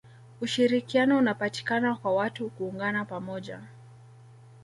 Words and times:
ushirikiano 0.41 1.17
unapatikana 1.17 1.95
kwa 1.95 2.15
watu 2.15 2.49
kuungana 2.49 3.05
pamoja 3.05 3.61